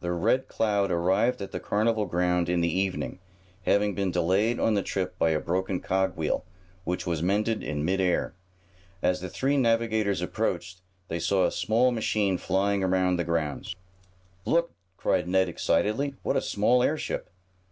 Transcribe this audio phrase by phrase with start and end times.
[0.00, 3.20] The Red Cloud arrived at the carnival grounds in the evening,
[3.62, 6.44] having been delayed on the trip by a broken cog wheel,
[6.82, 8.34] which was mended in mid air.
[9.00, 13.76] As the three navigators approached, they saw a small machine flying around the grounds.
[14.44, 16.16] "Look!" cried Ned excitedly.
[16.24, 17.30] "What a small airship."